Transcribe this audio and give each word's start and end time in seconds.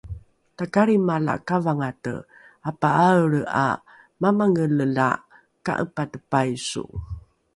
takalrima 0.57 1.15
la 1.27 1.35
kavangate 1.47 2.15
apaaelre 2.69 3.41
’a 3.65 3.67
mamangele 4.21 4.85
la 4.97 5.09
ka’epate 5.65 6.17
paiso 6.31 6.83